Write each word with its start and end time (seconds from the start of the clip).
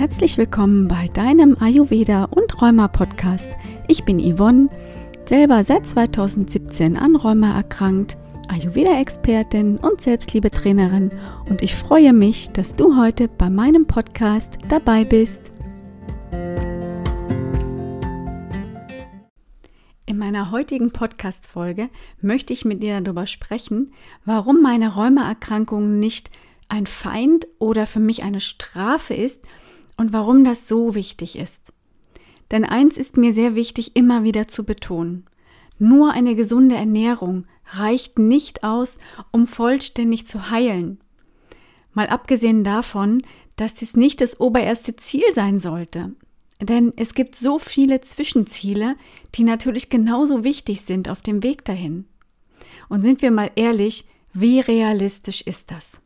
Herzlich 0.00 0.38
willkommen 0.38 0.88
bei 0.88 1.08
deinem 1.08 1.58
Ayurveda 1.60 2.24
und 2.24 2.62
Rheuma 2.62 2.88
Podcast. 2.88 3.50
Ich 3.86 4.06
bin 4.06 4.18
Yvonne, 4.18 4.70
selber 5.26 5.62
seit 5.62 5.86
2017 5.86 6.96
an 6.96 7.16
Rheuma 7.16 7.54
erkrankt, 7.54 8.16
Ayurveda-Expertin 8.48 9.76
und 9.76 10.00
Selbstliebetrainerin 10.00 11.10
und 11.50 11.60
ich 11.60 11.74
freue 11.74 12.14
mich, 12.14 12.48
dass 12.48 12.74
du 12.74 12.96
heute 12.96 13.28
bei 13.28 13.50
meinem 13.50 13.86
Podcast 13.86 14.56
dabei 14.70 15.04
bist. 15.04 15.42
In 20.06 20.16
meiner 20.16 20.50
heutigen 20.50 20.92
Podcast-Folge 20.92 21.90
möchte 22.22 22.54
ich 22.54 22.64
mit 22.64 22.82
dir 22.82 22.98
darüber 23.02 23.26
sprechen, 23.26 23.92
warum 24.24 24.62
meine 24.62 24.94
Rheumaerkrankung 24.94 25.98
nicht 25.98 26.30
ein 26.70 26.86
Feind 26.86 27.46
oder 27.58 27.84
für 27.84 28.00
mich 28.00 28.22
eine 28.22 28.40
Strafe 28.40 29.12
ist 29.12 29.42
und 30.00 30.14
warum 30.14 30.44
das 30.44 30.66
so 30.66 30.94
wichtig 30.94 31.36
ist. 31.36 31.74
Denn 32.50 32.64
eins 32.64 32.96
ist 32.96 33.18
mir 33.18 33.34
sehr 33.34 33.54
wichtig 33.54 33.96
immer 33.96 34.24
wieder 34.24 34.48
zu 34.48 34.64
betonen. 34.64 35.26
Nur 35.78 36.12
eine 36.12 36.34
gesunde 36.34 36.74
Ernährung 36.74 37.44
reicht 37.66 38.18
nicht 38.18 38.64
aus, 38.64 38.96
um 39.30 39.46
vollständig 39.46 40.26
zu 40.26 40.50
heilen. 40.50 41.00
Mal 41.92 42.06
abgesehen 42.06 42.64
davon, 42.64 43.20
dass 43.56 43.74
dies 43.74 43.94
nicht 43.94 44.22
das 44.22 44.40
obererste 44.40 44.96
Ziel 44.96 45.34
sein 45.34 45.58
sollte. 45.58 46.12
Denn 46.62 46.94
es 46.96 47.12
gibt 47.12 47.36
so 47.36 47.58
viele 47.58 48.00
Zwischenziele, 48.00 48.96
die 49.34 49.44
natürlich 49.44 49.90
genauso 49.90 50.44
wichtig 50.44 50.80
sind 50.80 51.10
auf 51.10 51.20
dem 51.20 51.42
Weg 51.42 51.66
dahin. 51.66 52.06
Und 52.88 53.02
sind 53.02 53.20
wir 53.20 53.30
mal 53.30 53.50
ehrlich, 53.54 54.06
wie 54.32 54.60
realistisch 54.60 55.42
ist 55.42 55.70
das? 55.70 56.00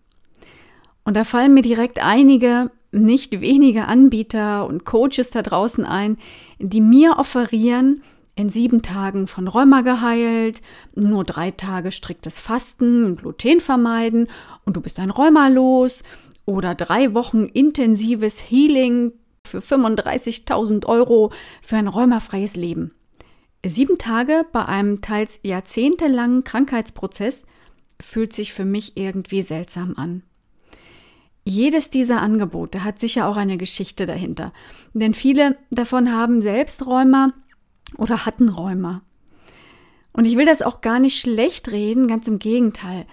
Und 1.04 1.14
da 1.16 1.22
fallen 1.22 1.54
mir 1.54 1.62
direkt 1.62 2.02
einige 2.02 2.72
nicht 2.94 3.40
wenige 3.40 3.86
Anbieter 3.86 4.66
und 4.66 4.84
Coaches 4.84 5.30
da 5.30 5.42
draußen 5.42 5.84
ein, 5.84 6.16
die 6.58 6.80
mir 6.80 7.18
offerieren, 7.18 8.02
in 8.36 8.50
sieben 8.50 8.82
Tagen 8.82 9.26
von 9.26 9.46
Rheuma 9.46 9.82
geheilt, 9.82 10.60
nur 10.94 11.24
drei 11.24 11.50
Tage 11.52 11.92
striktes 11.92 12.40
Fasten 12.40 13.04
und 13.04 13.20
Gluten 13.20 13.60
vermeiden 13.60 14.28
und 14.64 14.76
du 14.76 14.80
bist 14.80 14.98
ein 14.98 15.10
Rheuma 15.10 15.48
los 15.48 16.02
oder 16.44 16.74
drei 16.74 17.14
Wochen 17.14 17.44
intensives 17.44 18.40
Healing 18.40 19.12
für 19.46 19.58
35.000 19.58 20.86
Euro 20.86 21.32
für 21.62 21.76
ein 21.76 21.88
rheumafreies 21.88 22.56
Leben. 22.56 22.92
Sieben 23.64 23.98
Tage 23.98 24.44
bei 24.52 24.64
einem 24.66 25.00
teils 25.00 25.40
jahrzehntelangen 25.42 26.44
Krankheitsprozess 26.44 27.44
fühlt 28.00 28.32
sich 28.32 28.52
für 28.52 28.64
mich 28.64 28.96
irgendwie 28.96 29.42
seltsam 29.42 29.94
an. 29.96 30.22
Jedes 31.46 31.90
dieser 31.90 32.22
Angebote 32.22 32.84
hat 32.84 32.98
sicher 32.98 33.28
auch 33.28 33.36
eine 33.36 33.58
Geschichte 33.58 34.06
dahinter, 34.06 34.52
denn 34.94 35.12
viele 35.12 35.58
davon 35.70 36.10
haben 36.10 36.40
selbst 36.40 36.86
Rheuma 36.86 37.32
oder 37.98 38.24
hatten 38.24 38.48
Rheuma. 38.48 39.02
Und 40.12 40.26
ich 40.26 40.36
will 40.36 40.46
das 40.46 40.62
auch 40.62 40.80
gar 40.80 41.00
nicht 41.00 41.20
schlecht 41.20 41.68
reden, 41.70 42.06
ganz 42.06 42.28
im 42.28 42.38
Gegenteil. 42.38 43.04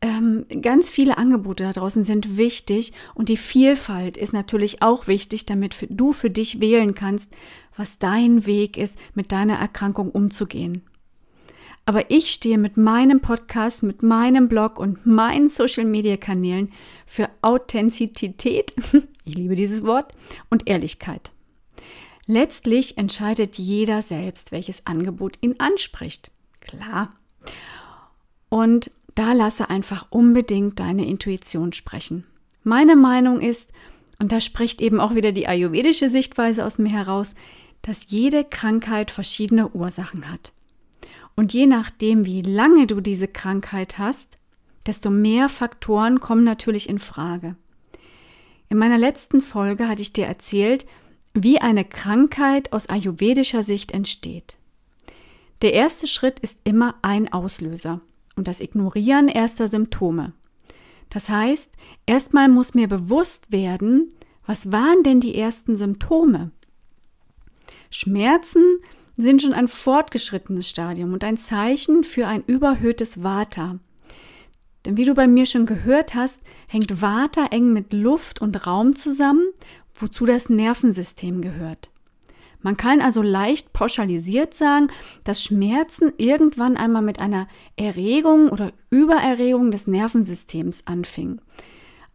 Ähm, 0.00 0.46
ganz 0.62 0.90
viele 0.90 1.16
Angebote 1.16 1.64
da 1.64 1.72
draußen 1.72 2.02
sind 2.02 2.36
wichtig 2.36 2.92
und 3.14 3.28
die 3.28 3.36
Vielfalt 3.36 4.16
ist 4.16 4.32
natürlich 4.32 4.82
auch 4.82 5.06
wichtig, 5.06 5.46
damit 5.46 5.86
du 5.88 6.12
für 6.12 6.30
dich 6.30 6.60
wählen 6.60 6.94
kannst, 6.94 7.32
was 7.76 7.98
dein 7.98 8.46
Weg 8.46 8.76
ist, 8.76 8.98
mit 9.14 9.32
deiner 9.32 9.58
Erkrankung 9.58 10.10
umzugehen. 10.10 10.82
Aber 11.88 12.10
ich 12.10 12.32
stehe 12.32 12.58
mit 12.58 12.76
meinem 12.76 13.20
Podcast, 13.20 13.84
mit 13.84 14.02
meinem 14.02 14.48
Blog 14.48 14.78
und 14.78 15.06
meinen 15.06 15.48
Social-Media-Kanälen 15.48 16.72
für 17.06 17.30
Authentizität, 17.42 18.74
ich 19.24 19.34
liebe 19.36 19.54
dieses 19.54 19.84
Wort, 19.84 20.12
und 20.50 20.68
Ehrlichkeit. 20.68 21.30
Letztlich 22.26 22.98
entscheidet 22.98 23.56
jeder 23.56 24.02
selbst, 24.02 24.50
welches 24.50 24.84
Angebot 24.84 25.38
ihn 25.42 25.54
anspricht. 25.58 26.32
Klar. 26.60 27.14
Und 28.48 28.90
da 29.14 29.32
lasse 29.32 29.70
einfach 29.70 30.06
unbedingt 30.10 30.80
deine 30.80 31.06
Intuition 31.06 31.72
sprechen. 31.72 32.24
Meine 32.64 32.96
Meinung 32.96 33.40
ist, 33.40 33.72
und 34.18 34.32
da 34.32 34.40
spricht 34.40 34.80
eben 34.80 34.98
auch 34.98 35.14
wieder 35.14 35.30
die 35.30 35.46
ayurvedische 35.46 36.10
Sichtweise 36.10 36.66
aus 36.66 36.78
mir 36.78 36.90
heraus, 36.90 37.36
dass 37.82 38.06
jede 38.08 38.42
Krankheit 38.42 39.12
verschiedene 39.12 39.68
Ursachen 39.68 40.32
hat. 40.32 40.52
Und 41.36 41.52
je 41.52 41.66
nachdem, 41.66 42.24
wie 42.24 42.42
lange 42.42 42.86
du 42.86 43.00
diese 43.00 43.28
Krankheit 43.28 43.98
hast, 43.98 44.38
desto 44.86 45.10
mehr 45.10 45.48
Faktoren 45.48 46.20
kommen 46.20 46.44
natürlich 46.44 46.88
in 46.88 46.98
Frage. 46.98 47.56
In 48.68 48.78
meiner 48.78 48.98
letzten 48.98 49.40
Folge 49.40 49.88
hatte 49.88 50.02
ich 50.02 50.12
dir 50.12 50.26
erzählt, 50.26 50.86
wie 51.34 51.60
eine 51.60 51.84
Krankheit 51.84 52.72
aus 52.72 52.88
ayurvedischer 52.88 53.62
Sicht 53.62 53.92
entsteht. 53.92 54.56
Der 55.62 55.74
erste 55.74 56.06
Schritt 56.06 56.40
ist 56.40 56.58
immer 56.64 56.94
ein 57.02 57.32
Auslöser 57.32 58.00
und 58.34 58.48
das 58.48 58.60
Ignorieren 58.60 59.28
erster 59.28 59.68
Symptome. 59.68 60.32
Das 61.10 61.28
heißt, 61.28 61.70
erstmal 62.06 62.48
muss 62.48 62.74
mir 62.74 62.88
bewusst 62.88 63.52
werden, 63.52 64.12
was 64.46 64.72
waren 64.72 65.02
denn 65.02 65.20
die 65.20 65.36
ersten 65.36 65.76
Symptome? 65.76 66.50
Schmerzen 67.90 68.78
sind 69.16 69.42
schon 69.42 69.52
ein 69.52 69.68
fortgeschrittenes 69.68 70.68
Stadium 70.68 71.12
und 71.12 71.24
ein 71.24 71.36
Zeichen 71.36 72.04
für 72.04 72.26
ein 72.26 72.42
überhöhtes 72.46 73.22
Vata. 73.22 73.78
Denn 74.84 74.96
wie 74.96 75.04
du 75.04 75.14
bei 75.14 75.26
mir 75.26 75.46
schon 75.46 75.66
gehört 75.66 76.14
hast, 76.14 76.40
hängt 76.68 77.00
Vata 77.02 77.46
eng 77.50 77.72
mit 77.72 77.92
Luft 77.92 78.40
und 78.40 78.66
Raum 78.66 78.94
zusammen, 78.94 79.44
wozu 79.94 80.26
das 80.26 80.48
Nervensystem 80.48 81.40
gehört. 81.40 81.90
Man 82.62 82.76
kann 82.76 83.00
also 83.00 83.22
leicht 83.22 83.72
pauschalisiert 83.72 84.54
sagen, 84.54 84.88
dass 85.24 85.42
Schmerzen 85.42 86.12
irgendwann 86.18 86.76
einmal 86.76 87.02
mit 87.02 87.20
einer 87.20 87.48
Erregung 87.76 88.48
oder 88.48 88.72
Übererregung 88.90 89.70
des 89.70 89.86
Nervensystems 89.86 90.86
anfingen. 90.86 91.40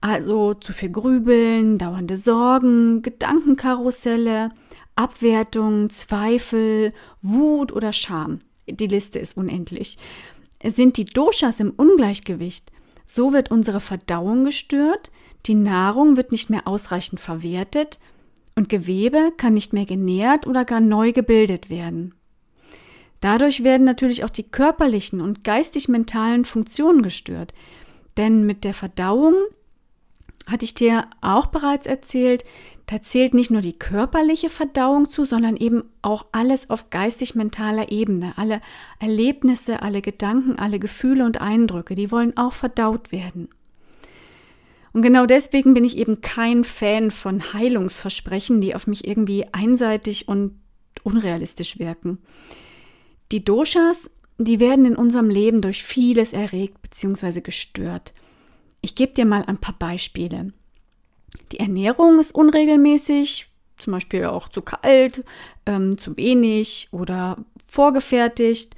Also 0.02 0.56
zu 0.56 0.74
viel 0.74 0.90
Grübeln, 0.90 1.78
dauernde 1.78 2.18
Sorgen, 2.18 3.02
Gedankenkarusselle, 3.04 4.50
Abwertung, 4.96 5.90
Zweifel, 5.90 6.94
Wut 7.22 7.72
oder 7.72 7.94
Scham. 7.94 8.42
Die 8.68 8.88
Liste 8.88 9.20
ist 9.20 9.38
unendlich. 9.38 9.98
Sind 10.64 10.98
die 10.98 11.06
Doshas 11.06 11.60
im 11.60 11.72
Ungleichgewicht, 11.72 12.72
so 13.08 13.34
wird 13.34 13.52
unsere 13.52 13.82
Verdauung 13.82 14.44
gestört, 14.44 15.12
die 15.48 15.56
Nahrung 15.56 16.18
wird 16.18 16.32
nicht 16.32 16.50
mehr 16.50 16.68
ausreichend 16.68 17.20
verwertet 17.20 18.00
und 18.56 18.70
Gewebe 18.70 19.32
kann 19.38 19.54
nicht 19.54 19.74
mehr 19.74 19.86
genährt 19.86 20.46
oder 20.46 20.66
gar 20.66 20.82
neu 20.82 21.12
gebildet 21.12 21.70
werden. 21.70 22.14
Dadurch 23.22 23.64
werden 23.64 23.86
natürlich 23.86 24.24
auch 24.24 24.30
die 24.30 24.50
körperlichen 24.50 25.22
und 25.22 25.44
geistig-mentalen 25.44 26.44
Funktionen 26.44 27.04
gestört. 27.04 27.54
Denn 28.18 28.46
mit 28.46 28.64
der 28.64 28.74
Verdauung 28.74 29.36
hatte 30.46 30.66
ich 30.66 30.74
dir 30.74 31.06
auch 31.22 31.48
bereits 31.48 31.86
erzählt, 31.88 32.44
da 32.88 33.02
zählt 33.02 33.34
nicht 33.34 33.52
nur 33.52 33.62
die 33.62 33.78
körperliche 33.78 34.50
Verdauung 34.50 35.08
zu, 35.08 35.26
sondern 35.26 35.56
eben 35.56 35.84
auch 36.02 36.26
alles 36.34 36.70
auf 36.70 36.90
geistig-mentaler 36.90 37.92
Ebene. 37.92 38.34
Alle 38.36 38.62
Erlebnisse, 39.00 39.82
alle 39.82 40.02
Gedanken, 40.02 40.60
alle 40.60 40.78
Gefühle 40.78 41.26
und 41.26 41.40
Eindrücke, 41.40 41.96
die 41.96 42.12
wollen 42.12 42.36
auch 42.36 42.54
verdaut 42.54 43.12
werden. 43.12 43.48
Und 44.94 45.04
genau 45.04 45.26
deswegen 45.26 45.74
bin 45.74 45.86
ich 45.86 45.98
eben 45.98 46.20
kein 46.20 46.66
Fan 46.66 47.12
von 47.12 47.54
Heilungsversprechen, 47.54 48.60
die 48.60 48.76
auf 48.76 48.88
mich 48.88 49.08
irgendwie 49.08 49.46
einseitig 49.54 50.28
und 50.28 50.60
unrealistisch 51.04 51.80
wirken. 51.80 52.18
Die 53.32 53.46
Doshas, 53.46 54.12
die 54.38 54.60
werden 54.60 54.84
in 54.84 54.98
unserem 54.98 55.30
Leben 55.30 55.62
durch 55.62 55.84
vieles 55.84 56.34
erregt 56.34 56.82
bzw. 56.82 57.40
gestört. 57.40 58.14
Ich 58.82 58.96
gebe 58.96 59.14
dir 59.14 59.26
mal 59.26 59.44
ein 59.46 59.58
paar 59.58 59.76
Beispiele. 59.78 60.54
Die 61.52 61.60
Ernährung 61.60 62.20
ist 62.20 62.34
unregelmäßig, 62.34 63.48
zum 63.78 63.94
Beispiel 63.94 64.26
auch 64.26 64.50
zu 64.50 64.62
kalt, 64.62 65.24
ähm, 65.66 65.98
zu 65.98 66.18
wenig 66.18 66.90
oder 66.92 67.38
vorgefertigt. 67.68 68.76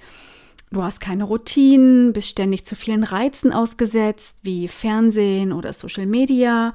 Du 0.72 0.82
hast 0.84 1.00
keine 1.00 1.24
Routinen, 1.24 2.14
bist 2.14 2.30
ständig 2.30 2.66
zu 2.66 2.76
vielen 2.76 3.04
Reizen 3.04 3.54
ausgesetzt, 3.54 4.38
wie 4.42 4.68
Fernsehen 4.68 5.54
oder 5.54 5.72
Social 5.72 6.08
Media. 6.08 6.74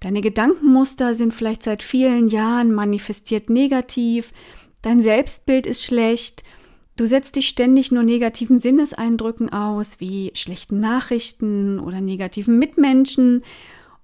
Deine 0.00 0.20
Gedankenmuster 0.20 1.14
sind 1.14 1.34
vielleicht 1.34 1.62
seit 1.62 1.82
vielen 1.82 2.28
Jahren 2.28 2.72
manifestiert 2.72 3.50
negativ. 3.50 4.32
Dein 4.82 5.02
Selbstbild 5.02 5.66
ist 5.66 5.84
schlecht. 5.84 6.42
Du 6.98 7.06
setzt 7.06 7.36
dich 7.36 7.48
ständig 7.48 7.92
nur 7.92 8.02
negativen 8.02 8.58
Sinneseindrücken 8.58 9.52
aus, 9.52 10.00
wie 10.00 10.32
schlechten 10.34 10.80
Nachrichten 10.80 11.78
oder 11.78 12.00
negativen 12.00 12.58
Mitmenschen 12.58 13.44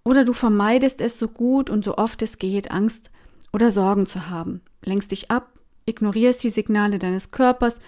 oder 0.05 0.25
du 0.25 0.33
vermeidest 0.33 1.01
es 1.01 1.19
so 1.19 1.27
gut 1.27 1.71
und 1.71 1.85
so 1.85 1.99
oft 1.99 2.23
es 2.23 2.39
geht, 2.39 2.71
Angst 2.71 3.11
oder 3.53 3.73
Sorgen 3.73 4.07
zu 4.07 4.31
haben. 4.31 4.61
Lenkst 4.85 5.11
dich 5.11 5.33
ab, 5.33 5.59
ignorierst 5.87 6.45
die 6.45 6.51
Signale 6.51 7.01
deines 7.01 7.33
Körpers 7.33 7.81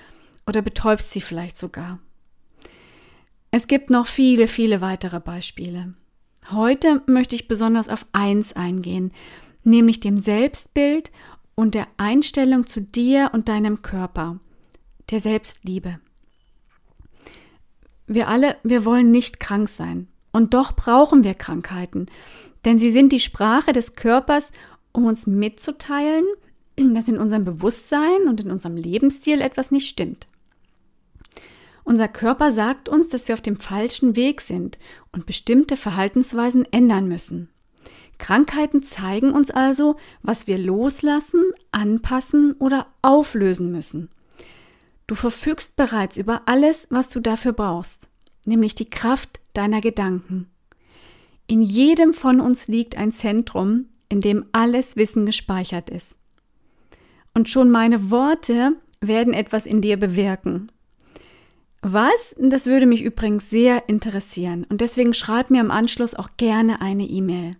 oder 0.44 0.60
betäubst 0.60 1.12
sie 1.12 1.20
vielleicht 1.20 1.56
sogar. 1.56 2.00
Es 3.52 3.68
gibt 3.68 3.90
noch 3.90 4.08
viele, 4.08 4.48
viele 4.48 4.80
weitere 4.80 5.20
Beispiele. 5.20 5.94
Heute 6.50 7.00
möchte 7.06 7.36
ich 7.36 7.46
besonders 7.46 7.88
auf 7.88 8.06
eins 8.10 8.54
eingehen, 8.54 9.12
nämlich 9.62 10.00
dem 10.00 10.18
Selbstbild 10.18 11.12
und 11.54 11.76
der 11.76 11.86
Einstellung 11.96 12.66
zu 12.66 12.80
dir 12.80 13.30
und 13.32 13.48
deinem 13.48 13.82
Körper, 13.82 14.40
der 15.10 15.20
Selbstliebe. 15.20 15.98
Wir 18.06 18.28
alle, 18.28 18.56
wir 18.62 18.84
wollen 18.84 19.10
nicht 19.10 19.40
krank 19.40 19.68
sein. 19.68 20.08
Und 20.32 20.52
doch 20.54 20.72
brauchen 20.72 21.24
wir 21.24 21.34
Krankheiten, 21.34 22.06
denn 22.64 22.78
sie 22.78 22.90
sind 22.90 23.10
die 23.10 23.20
Sprache 23.20 23.72
des 23.72 23.94
Körpers, 23.94 24.50
um 24.92 25.06
uns 25.06 25.26
mitzuteilen, 25.26 26.26
dass 26.76 27.08
in 27.08 27.18
unserem 27.18 27.44
Bewusstsein 27.44 28.28
und 28.28 28.40
in 28.40 28.50
unserem 28.50 28.76
Lebensstil 28.76 29.40
etwas 29.40 29.70
nicht 29.70 29.88
stimmt. 29.88 30.28
Unser 31.84 32.08
Körper 32.08 32.52
sagt 32.52 32.88
uns, 32.88 33.08
dass 33.08 33.28
wir 33.28 33.34
auf 33.34 33.40
dem 33.40 33.56
falschen 33.56 34.16
Weg 34.16 34.40
sind 34.40 34.78
und 35.12 35.24
bestimmte 35.24 35.76
Verhaltensweisen 35.76 36.66
ändern 36.72 37.08
müssen. 37.08 37.48
Krankheiten 38.18 38.82
zeigen 38.82 39.32
uns 39.32 39.50
also, 39.50 39.96
was 40.22 40.46
wir 40.46 40.58
loslassen, 40.58 41.40
anpassen 41.70 42.54
oder 42.54 42.86
auflösen 43.02 43.70
müssen. 43.70 44.10
Du 45.06 45.14
verfügst 45.14 45.76
bereits 45.76 46.16
über 46.16 46.42
alles, 46.46 46.88
was 46.90 47.08
du 47.08 47.20
dafür 47.20 47.52
brauchst, 47.52 48.08
nämlich 48.44 48.74
die 48.74 48.90
Kraft 48.90 49.40
deiner 49.54 49.80
Gedanken. 49.80 50.48
In 51.46 51.62
jedem 51.62 52.12
von 52.12 52.40
uns 52.40 52.66
liegt 52.66 52.96
ein 52.98 53.12
Zentrum, 53.12 53.86
in 54.08 54.20
dem 54.20 54.46
alles 54.52 54.96
Wissen 54.96 55.26
gespeichert 55.26 55.90
ist. 55.90 56.16
Und 57.34 57.48
schon 57.48 57.70
meine 57.70 58.10
Worte 58.10 58.72
werden 59.00 59.32
etwas 59.32 59.66
in 59.66 59.80
dir 59.80 59.96
bewirken. 59.96 60.72
Was? 61.82 62.34
Das 62.38 62.66
würde 62.66 62.86
mich 62.86 63.02
übrigens 63.02 63.48
sehr 63.48 63.88
interessieren 63.88 64.66
und 64.68 64.80
deswegen 64.80 65.14
schreib 65.14 65.50
mir 65.50 65.60
im 65.60 65.70
Anschluss 65.70 66.14
auch 66.14 66.30
gerne 66.36 66.80
eine 66.80 67.04
E-Mail. 67.04 67.56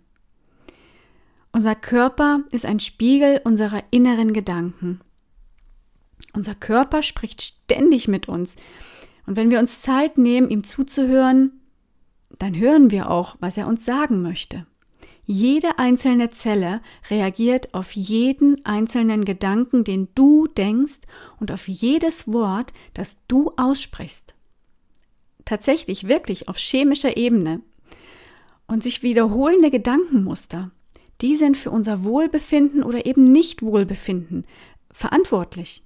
Unser 1.53 1.75
Körper 1.75 2.41
ist 2.51 2.65
ein 2.65 2.81
Spiegel 2.81 3.39
unserer 3.45 3.83
inneren 3.89 4.33
Gedanken. 4.33 4.99
Unser 6.33 6.55
Körper 6.55 7.03
spricht 7.03 7.41
ständig 7.41 8.07
mit 8.07 8.27
uns. 8.27 8.55
Und 9.25 9.35
wenn 9.35 9.51
wir 9.51 9.59
uns 9.59 9.81
Zeit 9.81 10.17
nehmen, 10.17 10.49
ihm 10.49 10.63
zuzuhören, 10.63 11.51
dann 12.39 12.55
hören 12.55 12.91
wir 12.91 13.09
auch, 13.09 13.35
was 13.39 13.57
er 13.57 13.67
uns 13.67 13.85
sagen 13.85 14.21
möchte. 14.21 14.65
Jede 15.25 15.77
einzelne 15.77 16.29
Zelle 16.29 16.81
reagiert 17.09 17.73
auf 17.73 17.91
jeden 17.91 18.63
einzelnen 18.65 19.25
Gedanken, 19.25 19.83
den 19.83 20.07
du 20.15 20.47
denkst 20.47 20.99
und 21.39 21.51
auf 21.51 21.67
jedes 21.67 22.31
Wort, 22.31 22.71
das 22.93 23.17
du 23.27 23.51
aussprichst. 23.57 24.35
Tatsächlich, 25.43 26.07
wirklich 26.07 26.47
auf 26.47 26.57
chemischer 26.57 27.17
Ebene. 27.17 27.61
Und 28.67 28.83
sich 28.83 29.03
wiederholende 29.03 29.69
Gedankenmuster, 29.69 30.71
die 31.21 31.35
sind 31.35 31.57
für 31.57 31.71
unser 31.71 32.03
Wohlbefinden 32.03 32.83
oder 32.83 33.05
eben 33.05 33.25
Nicht-Wohlbefinden 33.25 34.45
verantwortlich. 34.91 35.83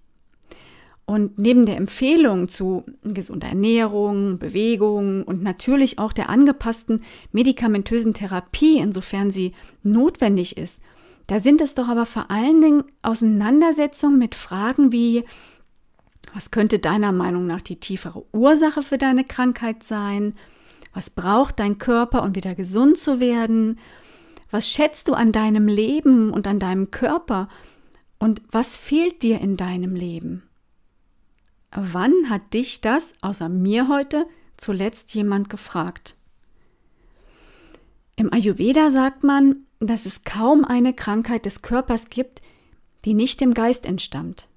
Und 1.06 1.38
neben 1.38 1.66
der 1.66 1.78
Empfehlung 1.78 2.48
zu 2.48 2.86
gesunder 3.04 3.48
Ernährung, 3.48 4.40
Bewegung 4.40 5.24
und 5.24 5.44
natürlich 5.44 6.00
auch 6.00 6.14
der 6.14 6.30
angepassten 6.30 7.04
medikamentösen 7.32 8.14
Therapie, 8.14 8.78
insofern 8.78 9.32
sie 9.32 9.54
notwendig 9.84 10.58
ist, 10.58 10.80
da 11.28 11.40
sind 11.40 11.62
es 11.62 11.76
doch 11.76 11.88
aber 11.88 12.06
vor 12.06 12.30
allen 12.30 12.62
Dingen 12.62 12.84
Auseinandersetzungen 13.02 14.20
mit 14.20 14.36
Fragen 14.36 14.92
wie, 14.92 15.24
was 16.34 16.52
könnte 16.52 16.80
deiner 16.80 17.12
Meinung 17.12 17.48
nach 17.48 17.62
die 17.62 17.80
tiefere 17.80 18.24
Ursache 18.32 18.84
für 18.84 18.98
deine 18.98 19.24
Krankheit 19.24 19.84
sein? 19.84 20.36
Was 20.94 21.10
braucht 21.10 21.60
dein 21.60 21.78
Körper, 21.78 22.24
um 22.24 22.36
wieder 22.36 22.56
gesund 22.56 22.98
zu 22.98 23.20
werden? 23.20 23.80
Was 24.50 24.68
schätzt 24.68 25.08
du 25.08 25.14
an 25.14 25.32
deinem 25.32 25.68
Leben 25.68 26.32
und 26.32 26.48
an 26.48 26.60
deinem 26.60 26.92
Körper? 26.92 27.48
Und 28.20 28.42
was 28.52 28.76
fehlt 28.76 29.24
dir 29.24 29.40
in 29.40 29.58
deinem 29.58 29.96
Leben? 29.96 30.44
Wann 31.74 32.30
hat 32.30 32.54
dich 32.54 32.82
das, 32.82 33.14
außer 33.22 33.48
mir 33.48 33.88
heute, 33.88 34.26
zuletzt 34.58 35.14
jemand 35.14 35.50
gefragt? 35.50 36.18
Im 38.18 38.32
Ayurveda 38.32 38.92
sagt 38.92 39.24
man, 39.24 39.66
dass 39.80 40.06
es 40.06 40.24
kaum 40.24 40.66
eine 40.66 40.94
Krankheit 40.94 41.46
des 41.46 41.62
Körpers 41.62 42.10
gibt, 42.10 42.42
die 43.06 43.14
nicht 43.14 43.42
dem 43.42 43.54
Geist 43.54 43.86
entstammt. 43.86 44.48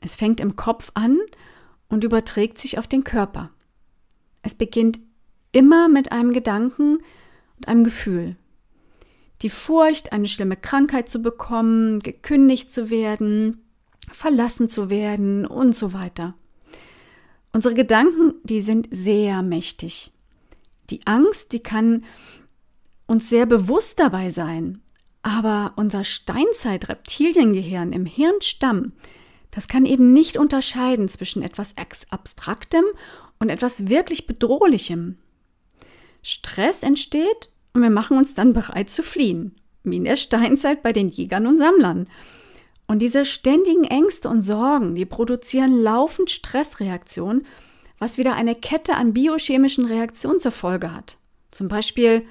Es 0.00 0.16
fängt 0.16 0.40
im 0.40 0.56
Kopf 0.56 0.90
an 0.94 1.18
und 1.88 2.02
überträgt 2.02 2.58
sich 2.58 2.78
auf 2.78 2.88
den 2.88 3.04
Körper. 3.04 3.50
Es 4.42 4.54
beginnt 4.54 4.98
immer 5.52 5.88
mit 5.88 6.10
einem 6.10 6.32
Gedanken 6.32 6.98
und 7.56 7.68
einem 7.68 7.84
Gefühl. 7.84 8.36
Die 9.42 9.50
Furcht, 9.50 10.12
eine 10.12 10.28
schlimme 10.28 10.56
Krankheit 10.56 11.08
zu 11.08 11.22
bekommen, 11.22 12.00
gekündigt 12.00 12.70
zu 12.70 12.90
werden, 12.90 13.60
verlassen 14.10 14.68
zu 14.68 14.90
werden 14.90 15.46
und 15.46 15.74
so 15.74 15.92
weiter. 15.92 16.34
Unsere 17.52 17.74
Gedanken, 17.74 18.34
die 18.44 18.62
sind 18.62 18.88
sehr 18.90 19.42
mächtig. 19.42 20.10
Die 20.90 21.06
Angst, 21.06 21.52
die 21.52 21.60
kann 21.60 22.04
uns 23.06 23.28
sehr 23.28 23.46
bewusst 23.46 24.00
dabei 24.00 24.30
sein, 24.30 24.80
aber 25.22 25.74
unser 25.76 26.02
Steinzeit-Reptiliengehirn 26.02 27.92
im 27.92 28.06
Hirnstamm, 28.06 28.92
das 29.50 29.68
kann 29.68 29.84
eben 29.84 30.12
nicht 30.12 30.38
unterscheiden 30.38 31.08
zwischen 31.08 31.42
etwas 31.42 31.74
Abstraktem 32.10 32.84
und 33.38 33.50
etwas 33.50 33.88
wirklich 33.88 34.26
Bedrohlichem. 34.26 35.18
Stress 36.22 36.82
entsteht 36.82 37.50
und 37.74 37.82
wir 37.82 37.90
machen 37.90 38.16
uns 38.16 38.34
dann 38.34 38.54
bereit 38.54 38.88
zu 38.88 39.02
fliehen, 39.02 39.56
wie 39.84 39.96
in 39.96 40.04
der 40.04 40.16
Steinzeit 40.16 40.82
bei 40.82 40.92
den 40.92 41.08
Jägern 41.08 41.46
und 41.46 41.58
Sammlern. 41.58 42.08
Und 42.86 43.00
diese 43.00 43.24
ständigen 43.24 43.84
Ängste 43.84 44.28
und 44.28 44.42
Sorgen, 44.42 44.94
die 44.94 45.06
produzieren 45.06 45.82
laufend 45.82 46.30
Stressreaktionen, 46.30 47.46
was 47.98 48.18
wieder 48.18 48.34
eine 48.34 48.54
Kette 48.54 48.96
an 48.96 49.12
biochemischen 49.12 49.86
Reaktionen 49.86 50.40
zur 50.40 50.50
Folge 50.50 50.92
hat. 50.92 51.18
Zum 51.50 51.68
Beispiel 51.68 52.26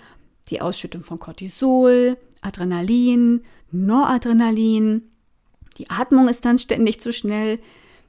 die 0.50 0.62
Ausschüttung 0.62 1.04
von 1.04 1.20
Cortisol, 1.20 2.18
Adrenalin, 2.42 3.44
Noradrenalin. 3.72 5.10
Die 5.78 5.90
Atmung 5.90 6.28
ist 6.28 6.44
dann 6.44 6.60
ständig 6.60 7.00
zu 7.00 7.14
schnell. 7.14 7.60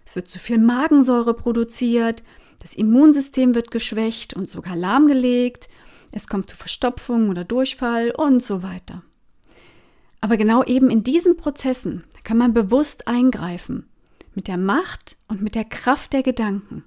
Es 0.05 0.17
wird 0.17 0.29
zu 0.29 0.39
viel 0.39 0.59
Magensäure 0.59 1.35
produziert. 1.35 2.23
Das 2.59 2.75
Immunsystem 2.75 3.55
wird 3.55 3.71
geschwächt 3.71 4.35
und 4.35 4.49
sogar 4.49 4.77
lahmgelegt. 4.77 5.69
Es 6.11 6.27
kommt 6.27 6.51
zu 6.51 6.57
Verstopfung 6.57 7.31
oder 7.31 7.45
Durchfall 7.45 8.11
und 8.11 8.43
so 8.43 8.63
weiter. 8.63 9.03
Aber 10.21 10.37
genau 10.37 10.63
eben 10.65 10.91
in 10.91 11.03
diesen 11.03 11.37
Prozessen 11.37 12.05
kann 12.25 12.39
man 12.39 12.55
bewusst 12.55 13.09
eingreifen, 13.09 13.89
mit 14.35 14.49
der 14.49 14.57
Macht 14.57 15.17
und 15.29 15.43
mit 15.43 15.55
der 15.55 15.65
Kraft 15.65 16.13
der 16.13 16.23
Gedanken. 16.23 16.85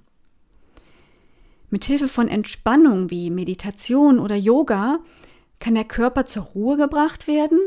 Mit 1.70 1.84
Hilfe 1.84 2.08
von 2.08 2.28
Entspannung 2.28 3.10
wie 3.10 3.30
Meditation 3.30 4.18
oder 4.18 4.36
Yoga 4.36 4.98
kann 5.58 5.74
der 5.74 5.84
Körper 5.84 6.26
zur 6.26 6.44
Ruhe 6.44 6.76
gebracht 6.76 7.26
werden 7.26 7.58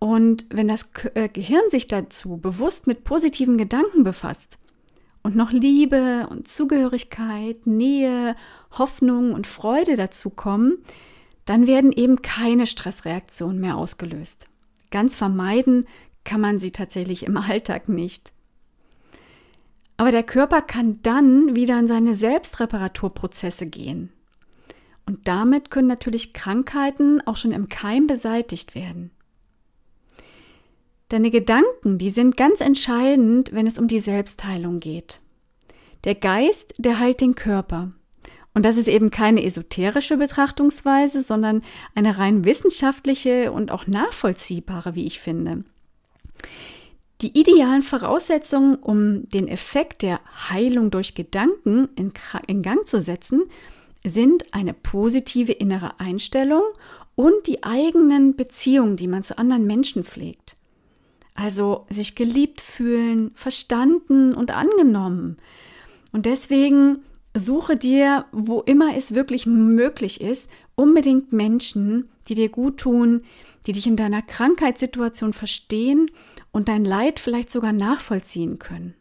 und 0.00 0.46
wenn 0.48 0.66
das 0.66 0.88
äh, 1.14 1.28
Gehirn 1.28 1.68
sich 1.68 1.86
dazu 1.86 2.38
bewusst 2.38 2.86
mit 2.86 3.04
positiven 3.04 3.58
Gedanken 3.58 4.02
befasst 4.02 4.58
und 5.22 5.36
noch 5.36 5.52
Liebe 5.52 6.26
und 6.30 6.48
Zugehörigkeit, 6.48 7.66
Nähe, 7.66 8.34
Hoffnung 8.72 9.34
und 9.34 9.46
Freude 9.46 9.96
dazu 9.96 10.30
kommen, 10.30 10.78
dann 11.44 11.66
werden 11.66 11.92
eben 11.92 12.22
keine 12.22 12.66
Stressreaktionen 12.66 13.60
mehr 13.60 13.76
ausgelöst. 13.76 14.46
Ganz 14.90 15.16
vermeiden 15.16 15.86
kann 16.24 16.40
man 16.40 16.58
sie 16.58 16.70
tatsächlich 16.70 17.24
im 17.24 17.36
Alltag 17.38 17.88
nicht. 17.88 18.32
Aber 19.96 20.10
der 20.10 20.22
Körper 20.22 20.62
kann 20.62 21.00
dann 21.02 21.54
wieder 21.54 21.78
in 21.78 21.86
seine 21.86 22.16
Selbstreparaturprozesse 22.16 23.66
gehen. 23.66 24.10
Und 25.06 25.28
damit 25.28 25.70
können 25.70 25.88
natürlich 25.88 26.32
Krankheiten 26.32 27.20
auch 27.26 27.36
schon 27.36 27.52
im 27.52 27.68
Keim 27.68 28.06
beseitigt 28.06 28.74
werden. 28.74 29.10
Deine 31.10 31.30
Gedanken, 31.30 31.98
die 31.98 32.10
sind 32.10 32.36
ganz 32.36 32.60
entscheidend, 32.60 33.52
wenn 33.52 33.66
es 33.66 33.78
um 33.78 33.88
die 33.88 33.98
Selbstheilung 33.98 34.78
geht. 34.78 35.20
Der 36.04 36.14
Geist, 36.14 36.74
der 36.78 36.98
heilt 36.98 37.20
den 37.20 37.34
Körper. 37.34 37.92
Und 38.54 38.64
das 38.64 38.76
ist 38.76 38.88
eben 38.88 39.10
keine 39.10 39.44
esoterische 39.44 40.16
Betrachtungsweise, 40.16 41.22
sondern 41.22 41.62
eine 41.94 42.18
rein 42.18 42.44
wissenschaftliche 42.44 43.52
und 43.52 43.70
auch 43.70 43.86
nachvollziehbare, 43.86 44.94
wie 44.94 45.06
ich 45.06 45.20
finde. 45.20 45.64
Die 47.22 47.38
idealen 47.38 47.82
Voraussetzungen, 47.82 48.76
um 48.76 49.28
den 49.28 49.46
Effekt 49.46 50.02
der 50.02 50.20
Heilung 50.48 50.90
durch 50.90 51.14
Gedanken 51.14 51.88
in, 51.94 52.12
in, 52.46 52.62
Gang 52.62 52.86
zu 52.86 53.02
setzen, 53.02 53.42
sind 54.04 54.54
eine 54.54 54.72
positive 54.72 55.52
innere 55.52 56.00
Einstellung 56.00 56.62
und 57.16 57.46
die 57.46 57.62
eigenen 57.62 58.36
Beziehungen, 58.36 58.96
die 58.96 59.06
man 59.06 59.22
zu 59.22 59.36
anderen 59.36 59.66
Menschen 59.66 60.04
pflegt. 60.04 60.56
Also 61.34 61.86
sich 61.90 62.14
geliebt 62.14 62.62
fühlen, 62.62 63.32
verstanden 63.34 64.32
und 64.34 64.50
angenommen. 64.50 65.36
Und 66.12 66.24
deswegen 66.24 67.02
suche 67.36 67.76
dir, 67.76 68.24
wo 68.32 68.60
immer 68.60 68.96
es 68.96 69.14
wirklich 69.14 69.44
möglich 69.44 70.22
ist, 70.22 70.50
unbedingt 70.74 71.34
Menschen, 71.34 72.08
die 72.28 72.34
dir 72.34 72.48
gut 72.48 72.78
tun, 72.78 73.24
die 73.66 73.72
dich 73.72 73.86
in 73.86 73.96
deiner 73.96 74.22
Krankheitssituation 74.22 75.34
verstehen 75.34 76.10
und 76.52 76.68
dein 76.68 76.84
Leid 76.84 77.20
vielleicht 77.20 77.50
sogar 77.50 77.72
nachvollziehen 77.72 78.58
können. 78.58 78.94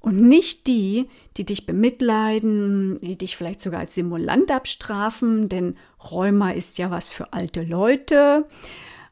Und 0.00 0.20
nicht 0.20 0.66
die, 0.66 1.08
die 1.36 1.44
dich 1.44 1.66
bemitleiden, 1.66 3.00
die 3.00 3.18
dich 3.18 3.36
vielleicht 3.36 3.60
sogar 3.60 3.80
als 3.80 3.94
Simulant 3.94 4.50
abstrafen, 4.50 5.48
denn 5.48 5.76
Rheuma 6.10 6.52
ist 6.52 6.78
ja 6.78 6.90
was 6.90 7.12
für 7.12 7.32
alte 7.32 7.62
Leute, 7.62 8.46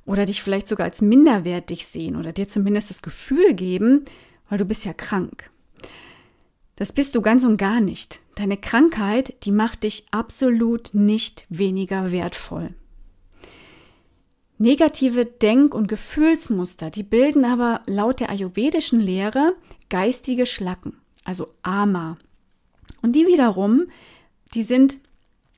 oder 0.06 0.24
dich 0.24 0.42
vielleicht 0.42 0.68
sogar 0.68 0.86
als 0.86 1.02
minderwertig 1.02 1.86
sehen 1.86 2.16
oder 2.16 2.32
dir 2.32 2.48
zumindest 2.48 2.90
das 2.90 3.02
Gefühl 3.02 3.54
geben, 3.54 4.04
weil 4.48 4.58
du 4.58 4.64
bist 4.64 4.84
ja 4.84 4.92
krank. 4.92 5.50
Das 6.76 6.92
bist 6.92 7.14
du 7.14 7.22
ganz 7.22 7.44
und 7.44 7.56
gar 7.56 7.80
nicht. 7.80 8.20
Deine 8.36 8.56
Krankheit, 8.56 9.34
die 9.44 9.52
macht 9.52 9.82
dich 9.82 10.06
absolut 10.10 10.90
nicht 10.92 11.46
weniger 11.48 12.12
wertvoll. 12.12 12.74
Negative 14.58 15.26
Denk- 15.26 15.74
und 15.74 15.86
Gefühlsmuster, 15.86 16.90
die 16.90 17.02
bilden 17.02 17.44
aber 17.44 17.82
laut 17.86 18.20
der 18.20 18.30
ayurvedischen 18.30 19.00
Lehre 19.00 19.54
geistige 19.90 20.46
Schlacken, 20.46 20.96
also 21.24 21.48
Ama. 21.62 22.16
Und 23.02 23.12
die 23.12 23.26
wiederum, 23.26 23.86
die 24.54 24.62
sind 24.62 24.96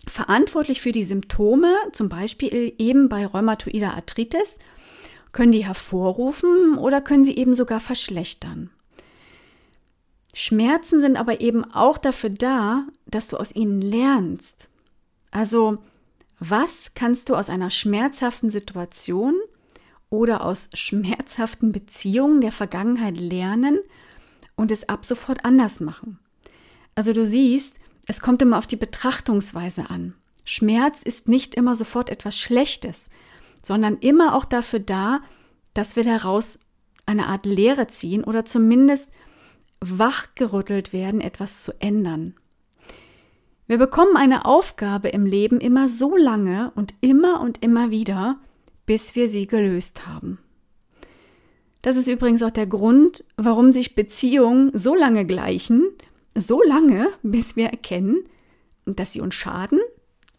verantwortlich 0.07 0.81
für 0.81 0.93
die 0.93 1.05
Symptome, 1.05 1.75
zum 1.93 2.09
Beispiel 2.09 2.75
eben 2.79 3.09
bei 3.09 3.27
rheumatoider 3.27 3.95
Arthritis, 3.95 4.57
können 5.33 5.53
die 5.53 5.67
hervorrufen 5.67 6.77
oder 6.79 7.01
können 7.01 7.25
sie 7.25 7.37
eben 7.37 7.55
sogar 7.55 7.81
verschlechtern. 7.81 8.71
Schmerzen 10.35 11.01
sind 11.01 11.17
aber 11.17 11.41
eben 11.41 11.65
auch 11.65 11.99
dafür 11.99 12.31
da, 12.31 12.87
dass 13.07 13.29
du 13.29 13.37
aus 13.37 13.55
ihnen 13.55 13.81
lernst. 13.81 14.69
Also 15.31 15.79
was 16.41 16.93
kannst 16.95 17.29
du 17.29 17.35
aus 17.35 17.51
einer 17.51 17.71
schmerzhaften 17.71 18.51
Situation 18.51 19.35
oder 20.11 20.45
aus 20.45 20.71
schmerzhaften 20.75 21.73
Beziehungen 21.73 22.41
der 22.41 22.53
Vergangenheit 22.53 23.17
lernen 23.17 23.79
und 24.57 24.71
es 24.71 24.89
ab 24.89 25.05
sofort 25.05 25.45
anders 25.45 25.81
machen? 25.81 26.19
Also 26.95 27.13
du 27.13 27.27
siehst, 27.27 27.75
es 28.07 28.21
kommt 28.21 28.43
immer 28.43 28.59
auf 28.59 28.67
die 28.67 28.77
Betrachtungsweise 28.77 29.91
an. 29.91 30.15
Schmerz 30.45 31.03
ist 31.03 31.29
nicht 31.29 31.55
immer 31.55 31.77
sofort 31.77 32.09
etwas 32.09 32.39
Schlechtes, 32.39 33.11
sondern 33.63 33.99
immer 33.99 34.35
auch 34.35 34.45
dafür 34.45 34.81
da, 34.81 35.21
dass 35.75 35.95
wir 35.95 36.05
daraus 36.05 36.59
eine 37.05 37.27
Art 37.27 37.47
Lehre 37.47 37.87
ziehen 37.87 38.25
oder 38.25 38.45
zumindest 38.45 39.11
wachgerüttelt 39.81 40.93
werden, 40.93 41.21
etwas 41.21 41.63
zu 41.63 41.73
ändern. 41.81 42.35
Wir 43.69 43.77
bekommen 43.77 44.17
eine 44.17 44.47
Aufgabe 44.47 45.11
im 45.11 45.27
Leben 45.27 45.61
immer 45.61 45.91
so 45.91 46.17
lange 46.17 46.73
und 46.75 46.95
immer 47.03 47.43
und 47.43 47.63
immer 47.63 47.91
wieder, 47.91 48.39
bis 48.87 49.15
wir 49.15 49.29
sie 49.29 49.47
gelöst 49.47 50.07
haben. 50.07 50.39
Das 51.83 51.97
ist 51.99 52.09
übrigens 52.09 52.43
auch 52.43 52.51
der 52.51 52.67
Grund, 52.67 53.25
warum 53.37 53.75
sich 53.75 53.95
Beziehungen 53.95 54.71
so 54.73 54.95
lange 54.95 55.27
gleichen, 55.27 55.87
so 56.35 56.63
lange, 56.63 57.09
bis 57.23 57.57
wir 57.57 57.67
erkennen, 57.67 58.25
dass 58.87 59.13
sie 59.13 59.21
uns 59.21 59.35
schaden 59.35 59.81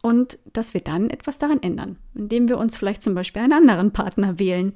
und 0.02 0.40
dass 0.52 0.74
wir 0.74 0.82
dann 0.82 1.12
etwas 1.12 1.38
daran 1.38 1.62
ändern, 1.62 1.98
indem 2.16 2.50
wir 2.50 2.58
uns 2.58 2.78
vielleicht 2.78 3.04
zum 3.04 3.14
Beispiel 3.14 3.44
einen 3.44 3.54
anderen 3.54 3.92
Partner 3.92 4.40
wählen. 4.40 4.74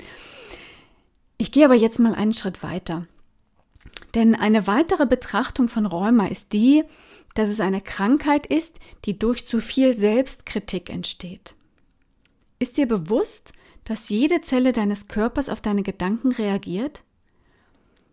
Ich 1.39 1.51
gehe 1.51 1.65
aber 1.65 1.73
jetzt 1.73 1.97
mal 1.97 2.13
einen 2.13 2.33
Schritt 2.35 2.61
weiter. 2.61 3.07
Denn 4.13 4.35
eine 4.35 4.67
weitere 4.67 5.07
Betrachtung 5.07 5.69
von 5.69 5.87
Rheuma 5.87 6.27
ist 6.27 6.53
die, 6.53 6.83
dass 7.33 7.49
es 7.49 7.59
eine 7.59 7.81
Krankheit 7.81 8.45
ist, 8.45 8.79
die 9.05 9.17
durch 9.17 9.47
zu 9.47 9.59
viel 9.59 9.97
Selbstkritik 9.97 10.89
entsteht. 10.89 11.55
Ist 12.59 12.77
dir 12.77 12.87
bewusst, 12.87 13.53
dass 13.83 14.09
jede 14.09 14.41
Zelle 14.41 14.71
deines 14.71 15.07
Körpers 15.07 15.49
auf 15.49 15.61
deine 15.61 15.83
Gedanken 15.83 16.31
reagiert? 16.31 17.03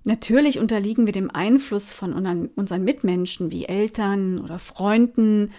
Natürlich 0.04 0.58
unterliegen 0.58 1.06
wir 1.06 1.12
dem 1.12 1.30
Einfluss 1.30 1.92
von 1.92 2.14
unseren 2.56 2.84
Mitmenschen 2.84 3.50
wie 3.50 3.66
Eltern 3.66 4.40
oder 4.40 4.58
Freunden, 4.58 5.52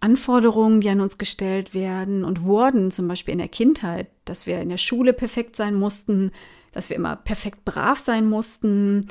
Anforderungen, 0.00 0.80
die 0.80 0.88
an 0.88 1.00
uns 1.00 1.18
gestellt 1.18 1.74
werden 1.74 2.24
und 2.24 2.42
wurden, 2.42 2.90
zum 2.90 3.08
Beispiel 3.08 3.32
in 3.32 3.38
der 3.38 3.48
Kindheit, 3.48 4.08
dass 4.24 4.46
wir 4.46 4.60
in 4.60 4.68
der 4.68 4.78
Schule 4.78 5.12
perfekt 5.12 5.56
sein 5.56 5.74
mussten, 5.74 6.30
dass 6.72 6.88
wir 6.90 6.96
immer 6.96 7.16
perfekt 7.16 7.64
brav 7.64 7.98
sein 7.98 8.28
mussten, 8.28 9.08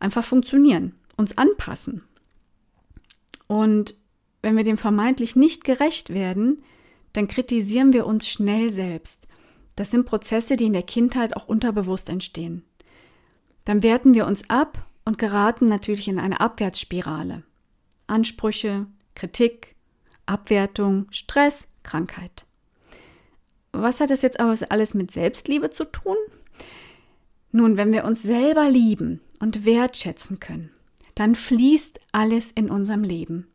einfach 0.00 0.24
funktionieren, 0.24 0.94
uns 1.16 1.38
anpassen. 1.38 2.02
Und 3.46 3.94
wenn 4.42 4.56
wir 4.56 4.64
dem 4.64 4.78
vermeintlich 4.78 5.36
nicht 5.36 5.64
gerecht 5.64 6.10
werden, 6.10 6.62
dann 7.12 7.28
kritisieren 7.28 7.92
wir 7.92 8.06
uns 8.06 8.28
schnell 8.28 8.72
selbst. 8.72 9.26
Das 9.76 9.90
sind 9.90 10.06
Prozesse, 10.06 10.56
die 10.56 10.66
in 10.66 10.72
der 10.72 10.82
Kindheit 10.82 11.36
auch 11.36 11.48
unterbewusst 11.48 12.08
entstehen. 12.08 12.62
Dann 13.64 13.82
werten 13.82 14.14
wir 14.14 14.26
uns 14.26 14.48
ab 14.50 14.86
und 15.04 15.18
geraten 15.18 15.68
natürlich 15.68 16.08
in 16.08 16.18
eine 16.18 16.40
Abwärtsspirale. 16.40 17.42
Ansprüche, 18.06 18.86
Kritik, 19.14 19.74
Abwertung, 20.26 21.06
Stress, 21.10 21.68
Krankheit. 21.82 22.44
Was 23.72 24.00
hat 24.00 24.10
das 24.10 24.22
jetzt 24.22 24.38
aber 24.40 24.56
alles 24.68 24.94
mit 24.94 25.10
Selbstliebe 25.10 25.70
zu 25.70 25.84
tun? 25.84 26.16
Nun, 27.50 27.76
wenn 27.76 27.92
wir 27.92 28.04
uns 28.04 28.22
selber 28.22 28.68
lieben 28.68 29.20
und 29.40 29.64
wertschätzen 29.64 30.40
können, 30.40 30.70
dann 31.14 31.34
fließt 31.34 32.00
alles 32.12 32.50
in 32.50 32.70
unserem 32.70 33.04
Leben. 33.04 33.46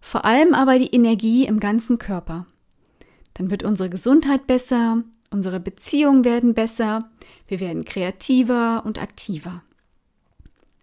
Vor 0.00 0.24
allem 0.24 0.54
aber 0.54 0.78
die 0.78 0.94
Energie 0.94 1.46
im 1.46 1.60
ganzen 1.60 1.98
Körper. 1.98 2.46
Dann 3.34 3.50
wird 3.50 3.62
unsere 3.62 3.88
Gesundheit 3.88 4.46
besser, 4.46 5.04
unsere 5.30 5.60
Beziehungen 5.60 6.24
werden 6.24 6.54
besser, 6.54 7.10
wir 7.48 7.60
werden 7.60 7.84
kreativer 7.84 8.82
und 8.84 9.00
aktiver. 9.00 9.62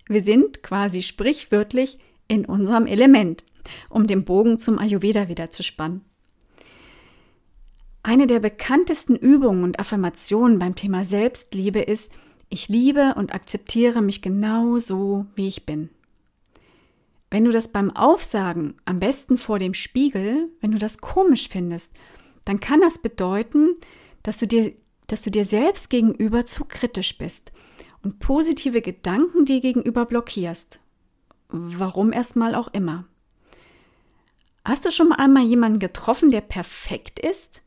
Wir 0.07 0.23
sind 0.23 0.63
quasi 0.63 1.03
sprichwörtlich 1.03 1.99
in 2.27 2.45
unserem 2.45 2.87
Element, 2.87 3.43
um 3.89 4.07
den 4.07 4.25
Bogen 4.25 4.57
zum 4.57 4.79
Ayurveda 4.79 5.27
wieder 5.27 5.51
zu 5.51 5.61
spannen. 5.61 6.01
Eine 8.01 8.25
der 8.25 8.39
bekanntesten 8.39 9.15
Übungen 9.15 9.63
und 9.63 9.79
Affirmationen 9.79 10.57
beim 10.57 10.73
Thema 10.73 11.03
Selbstliebe 11.03 11.79
ist, 11.79 12.11
ich 12.49 12.67
liebe 12.67 13.13
und 13.15 13.35
akzeptiere 13.35 14.01
mich 14.01 14.23
genau 14.23 14.79
so, 14.79 15.27
wie 15.35 15.47
ich 15.47 15.65
bin. 15.67 15.89
Wenn 17.31 17.45
du 17.45 17.51
das 17.51 17.67
beim 17.67 17.95
Aufsagen, 17.95 18.75
am 18.85 18.99
besten 18.99 19.37
vor 19.37 19.59
dem 19.59 19.73
Spiegel, 19.73 20.49
wenn 20.61 20.71
du 20.71 20.79
das 20.79 20.97
komisch 20.97 21.47
findest, 21.47 21.93
dann 22.45 22.59
kann 22.59 22.81
das 22.81 23.01
bedeuten, 23.01 23.75
dass 24.23 24.37
du 24.37 24.47
dir, 24.47 24.73
dass 25.07 25.21
du 25.21 25.29
dir 25.29 25.45
selbst 25.45 25.89
gegenüber 25.89 26.45
zu 26.45 26.65
kritisch 26.65 27.17
bist 27.17 27.51
und 28.03 28.19
positive 28.19 28.81
Gedanken 28.81 29.45
dir 29.45 29.61
gegenüber 29.61 30.05
blockierst. 30.05 30.79
Warum 31.49 32.11
erstmal 32.13 32.55
auch 32.55 32.67
immer. 32.69 33.05
Hast 34.65 34.85
du 34.85 34.91
schon 34.91 35.11
einmal 35.11 35.43
jemanden 35.43 35.79
getroffen, 35.79 36.29
der 36.29 36.41
perfekt 36.41 37.19
ist? 37.19 37.61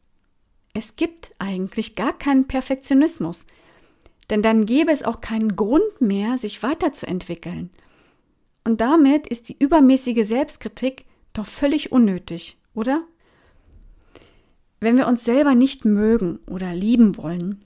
Es 0.74 0.96
gibt 0.96 1.32
eigentlich 1.38 1.96
gar 1.96 2.16
keinen 2.16 2.46
Perfektionismus. 2.46 3.46
Denn 4.30 4.40
dann 4.40 4.66
gäbe 4.66 4.92
es 4.92 5.02
auch 5.02 5.20
keinen 5.20 5.56
Grund 5.56 6.00
mehr, 6.00 6.38
sich 6.38 6.62
weiterzuentwickeln. 6.62 7.70
Und 8.64 8.80
damit 8.80 9.26
ist 9.26 9.48
die 9.48 9.56
übermäßige 9.58 10.26
Selbstkritik 10.26 11.04
doch 11.32 11.46
völlig 11.46 11.92
unnötig, 11.92 12.58
oder? 12.74 13.02
Wenn 14.80 14.96
wir 14.96 15.06
uns 15.06 15.24
selber 15.24 15.54
nicht 15.54 15.84
mögen 15.84 16.38
oder 16.46 16.74
lieben 16.74 17.16
wollen, 17.16 17.64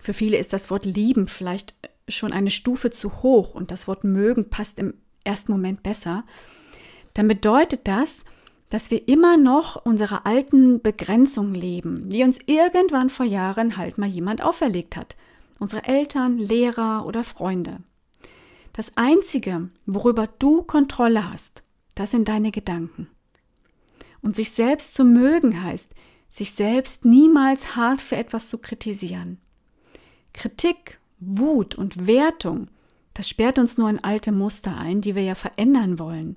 für 0.00 0.14
viele 0.14 0.36
ist 0.36 0.52
das 0.52 0.70
Wort 0.70 0.84
lieben 0.84 1.26
vielleicht 1.26 1.74
schon 2.08 2.32
eine 2.32 2.50
Stufe 2.50 2.90
zu 2.90 3.22
hoch 3.22 3.54
und 3.54 3.70
das 3.70 3.86
Wort 3.86 4.04
mögen 4.04 4.50
passt 4.50 4.78
im 4.78 4.94
ersten 5.24 5.52
Moment 5.52 5.82
besser, 5.82 6.24
dann 7.14 7.28
bedeutet 7.28 7.86
das, 7.86 8.24
dass 8.68 8.90
wir 8.90 9.08
immer 9.08 9.36
noch 9.36 9.84
unsere 9.84 10.26
alten 10.26 10.80
Begrenzungen 10.80 11.54
leben, 11.54 12.08
die 12.08 12.22
uns 12.22 12.38
irgendwann 12.46 13.10
vor 13.10 13.26
Jahren 13.26 13.76
halt 13.76 13.98
mal 13.98 14.08
jemand 14.08 14.42
auferlegt 14.42 14.96
hat 14.96 15.16
unsere 15.60 15.84
Eltern, 15.84 16.38
Lehrer 16.38 17.06
oder 17.06 17.22
Freunde. 17.22 17.78
Das 18.80 18.96
Einzige, 18.96 19.68
worüber 19.84 20.26
du 20.38 20.62
Kontrolle 20.62 21.30
hast, 21.30 21.62
das 21.94 22.12
sind 22.12 22.28
deine 22.28 22.50
Gedanken. 22.50 23.08
Und 24.22 24.36
sich 24.36 24.52
selbst 24.52 24.94
zu 24.94 25.04
mögen 25.04 25.62
heißt, 25.62 25.90
sich 26.30 26.52
selbst 26.52 27.04
niemals 27.04 27.76
hart 27.76 28.00
für 28.00 28.16
etwas 28.16 28.48
zu 28.48 28.56
kritisieren. 28.56 29.36
Kritik, 30.32 30.98
Wut 31.18 31.74
und 31.74 32.06
Wertung, 32.06 32.68
das 33.12 33.28
sperrt 33.28 33.58
uns 33.58 33.76
nur 33.76 33.90
in 33.90 34.02
alte 34.02 34.32
Muster 34.32 34.74
ein, 34.78 35.02
die 35.02 35.14
wir 35.14 35.24
ja 35.24 35.34
verändern 35.34 35.98
wollen. 35.98 36.36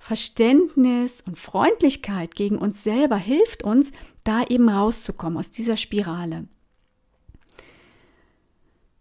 Verständnis 0.00 1.20
und 1.20 1.38
Freundlichkeit 1.38 2.34
gegen 2.34 2.58
uns 2.58 2.82
selber 2.82 3.18
hilft 3.18 3.62
uns, 3.62 3.92
da 4.24 4.42
eben 4.42 4.68
rauszukommen 4.68 5.38
aus 5.38 5.52
dieser 5.52 5.76
Spirale. 5.76 6.48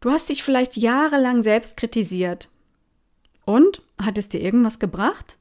Du 0.01 0.10
hast 0.12 0.29
dich 0.29 0.43
vielleicht 0.43 0.75
jahrelang 0.75 1.41
selbst 1.41 1.77
kritisiert. 1.77 2.50
Und 3.46 3.81
hat 4.00 4.17
es 4.17 4.29
dir 4.29 4.41
irgendwas 4.41 4.79
gebracht? 4.79 5.38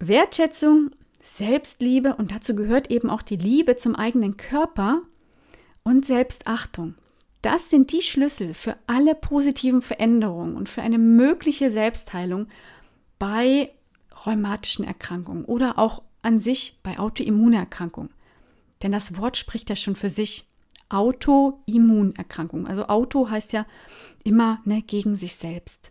Wertschätzung, 0.00 0.90
Selbstliebe 1.22 2.16
und 2.16 2.32
dazu 2.32 2.54
gehört 2.54 2.90
eben 2.90 3.08
auch 3.08 3.22
die 3.22 3.36
Liebe 3.36 3.76
zum 3.76 3.94
eigenen 3.94 4.36
Körper, 4.36 5.02
und 5.86 6.04
Selbstachtung. 6.04 6.96
Das 7.42 7.70
sind 7.70 7.92
die 7.92 8.02
Schlüssel 8.02 8.54
für 8.54 8.76
alle 8.88 9.14
positiven 9.14 9.82
Veränderungen 9.82 10.56
und 10.56 10.68
für 10.68 10.82
eine 10.82 10.98
mögliche 10.98 11.70
Selbstheilung 11.70 12.48
bei 13.20 13.70
rheumatischen 14.26 14.84
Erkrankungen 14.84 15.44
oder 15.44 15.78
auch 15.78 16.02
an 16.22 16.40
sich 16.40 16.80
bei 16.82 16.98
Autoimmunerkrankungen. 16.98 18.10
Denn 18.82 18.90
das 18.90 19.16
Wort 19.16 19.36
spricht 19.36 19.70
ja 19.70 19.76
schon 19.76 19.94
für 19.94 20.10
sich. 20.10 20.46
Autoimmunerkrankung. 20.88 22.66
Also 22.66 22.86
Auto 22.86 23.28
heißt 23.28 23.52
ja 23.52 23.66
immer 24.24 24.60
ne, 24.64 24.82
gegen 24.82 25.16
sich 25.16 25.36
selbst. 25.36 25.90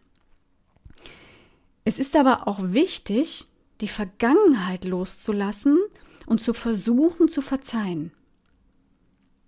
Es 1.83 1.99
ist 1.99 2.15
aber 2.15 2.47
auch 2.47 2.59
wichtig, 2.61 3.45
die 3.81 3.87
Vergangenheit 3.87 4.85
loszulassen 4.85 5.77
und 6.25 6.41
zu 6.41 6.53
versuchen 6.53 7.27
zu 7.27 7.41
verzeihen. 7.41 8.11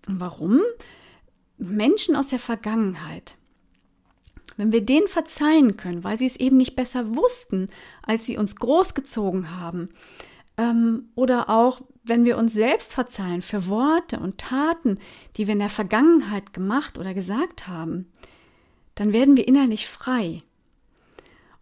Warum? 0.07 0.61
Menschen 1.57 2.15
aus 2.15 2.27
der 2.27 2.39
Vergangenheit. 2.39 3.37
Wenn 4.55 4.71
wir 4.71 4.81
denen 4.81 5.07
verzeihen 5.07 5.77
können, 5.77 6.03
weil 6.03 6.17
sie 6.17 6.25
es 6.25 6.37
eben 6.37 6.57
nicht 6.57 6.75
besser 6.75 7.15
wussten, 7.15 7.69
als 8.03 8.25
sie 8.25 8.37
uns 8.37 8.55
großgezogen 8.55 9.55
haben, 9.59 9.89
ähm, 10.57 11.09
oder 11.15 11.49
auch 11.49 11.81
wenn 12.03 12.25
wir 12.25 12.37
uns 12.37 12.53
selbst 12.53 12.93
verzeihen 12.93 13.41
für 13.41 13.67
Worte 13.67 14.19
und 14.19 14.37
Taten, 14.37 14.99
die 15.35 15.47
wir 15.47 15.53
in 15.53 15.59
der 15.59 15.69
Vergangenheit 15.69 16.53
gemacht 16.53 16.97
oder 16.97 17.13
gesagt 17.13 17.67
haben, 17.67 18.07
dann 18.95 19.13
werden 19.13 19.37
wir 19.37 19.47
innerlich 19.47 19.87
frei. 19.87 20.41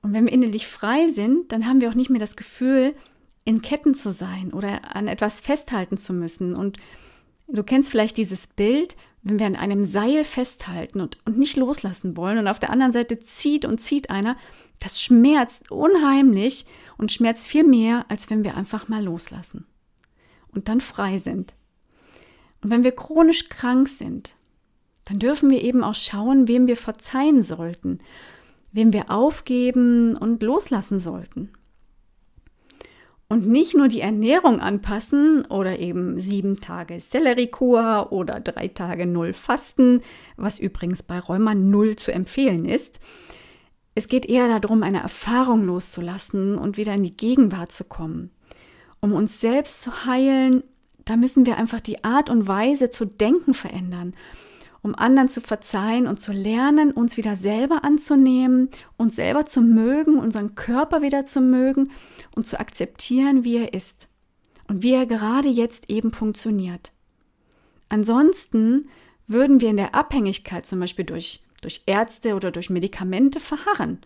Und 0.01 0.13
wenn 0.13 0.25
wir 0.25 0.33
innerlich 0.33 0.67
frei 0.67 1.07
sind, 1.07 1.51
dann 1.51 1.65
haben 1.65 1.81
wir 1.81 1.89
auch 1.89 1.95
nicht 1.95 2.11
mehr 2.11 2.19
das 2.19 2.35
Gefühl, 2.35 2.95
in 3.43 3.61
Ketten 3.61 3.95
zu 3.95 4.11
sein 4.11 4.53
oder 4.53 4.95
an 4.95 5.07
etwas 5.07 5.39
festhalten 5.39 5.97
zu 5.97 6.13
müssen. 6.13 6.55
Und 6.55 6.77
du 7.47 7.63
kennst 7.63 7.91
vielleicht 7.91 8.17
dieses 8.17 8.47
Bild, 8.47 8.95
wenn 9.23 9.39
wir 9.39 9.47
an 9.47 9.55
einem 9.55 9.83
Seil 9.83 10.23
festhalten 10.23 11.01
und, 11.01 11.17
und 11.25 11.37
nicht 11.37 11.57
loslassen 11.57 12.15
wollen 12.15 12.37
und 12.37 12.47
auf 12.47 12.59
der 12.59 12.69
anderen 12.69 12.91
Seite 12.91 13.19
zieht 13.19 13.65
und 13.65 13.79
zieht 13.79 14.09
einer, 14.09 14.37
das 14.79 15.01
schmerzt 15.01 15.71
unheimlich 15.71 16.65
und 16.97 17.11
schmerzt 17.11 17.47
viel 17.47 17.63
mehr, 17.63 18.05
als 18.09 18.29
wenn 18.29 18.43
wir 18.43 18.55
einfach 18.55 18.87
mal 18.87 19.03
loslassen 19.03 19.65
und 20.53 20.69
dann 20.69 20.81
frei 20.81 21.17
sind. 21.17 21.53
Und 22.61 22.71
wenn 22.71 22.83
wir 22.83 22.93
chronisch 22.93 23.49
krank 23.49 23.87
sind, 23.87 24.35
dann 25.03 25.19
dürfen 25.19 25.49
wir 25.49 25.61
eben 25.61 25.83
auch 25.83 25.93
schauen, 25.93 26.47
wem 26.47 26.65
wir 26.65 26.77
verzeihen 26.77 27.41
sollten, 27.41 27.99
wem 28.71 28.91
wir 28.91 29.11
aufgeben 29.11 30.17
und 30.17 30.41
loslassen 30.41 30.99
sollten. 30.99 31.51
Und 33.27 33.47
nicht 33.47 33.75
nur 33.75 33.87
die 33.87 34.01
Ernährung 34.01 34.59
anpassen 34.59 35.45
oder 35.45 35.79
eben 35.79 36.19
sieben 36.19 36.61
Tage 36.61 36.99
Selleriekur 36.99 38.11
oder 38.11 38.39
drei 38.39 38.67
Tage 38.67 39.07
Null 39.07 39.33
Fasten, 39.33 40.01
was 40.37 40.59
übrigens 40.59 41.01
bei 41.01 41.19
Rheuma 41.19 41.55
Null 41.55 41.95
zu 41.95 42.11
empfehlen 42.11 42.65
ist. 42.65 42.99
Es 43.97 44.09
geht 44.09 44.25
eher 44.25 44.59
darum, 44.59 44.83
eine 44.83 45.01
Erfahrung 45.01 45.65
loszulassen 45.65 46.57
und 46.57 46.75
wieder 46.75 46.93
in 46.93 47.03
die 47.03 47.15
Gegenwart 47.15 47.71
zu 47.71 47.85
kommen. 47.85 48.29
Um 48.99 49.13
uns 49.13 49.39
selbst 49.39 49.81
zu 49.81 50.05
heilen, 50.05 50.63
da 51.05 51.15
müssen 51.15 51.45
wir 51.45 51.57
einfach 51.57 51.79
die 51.79 52.03
Art 52.03 52.29
und 52.29 52.47
Weise 52.47 52.89
zu 52.89 53.05
denken 53.05 53.53
verändern, 53.53 54.13
um 54.81 54.95
anderen 54.95 55.29
zu 55.29 55.39
verzeihen 55.39 56.07
und 56.07 56.19
zu 56.19 56.33
lernen, 56.33 56.91
uns 56.91 57.15
wieder 57.15 57.37
selber 57.37 57.85
anzunehmen, 57.85 58.69
uns 58.97 59.15
selber 59.15 59.45
zu 59.45 59.61
mögen, 59.61 60.19
unseren 60.19 60.55
Körper 60.55 61.01
wieder 61.01 61.23
zu 61.25 61.39
mögen 61.39 61.91
und 62.35 62.45
zu 62.45 62.59
akzeptieren, 62.59 63.43
wie 63.45 63.57
er 63.57 63.73
ist 63.73 64.07
und 64.67 64.83
wie 64.83 64.93
er 64.93 65.05
gerade 65.05 65.47
jetzt 65.47 65.89
eben 65.89 66.11
funktioniert. 66.11 66.91
Ansonsten 67.87 68.89
würden 69.27 69.61
wir 69.61 69.69
in 69.69 69.77
der 69.77 69.95
Abhängigkeit 69.95 70.65
zum 70.65 70.79
Beispiel 70.79 71.05
durch, 71.05 71.43
durch 71.65 71.81
Ärzte 71.87 72.35
oder 72.35 72.51
durch 72.51 72.69
Medikamente 72.69 73.39
verharren. 73.39 73.97